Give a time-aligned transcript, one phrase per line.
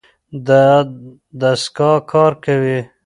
[0.47, 0.65] دا
[1.41, 2.79] دستګاه کار کوي.